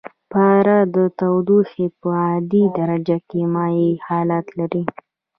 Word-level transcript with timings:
پاره 0.31 0.79
د 0.95 0.97
تودوخې 1.19 1.87
په 1.99 2.09
عادي 2.23 2.63
درجه 2.77 3.17
کې 3.29 3.41
مایع 3.53 3.91
حالت 4.07 4.45
لري. 4.59 4.83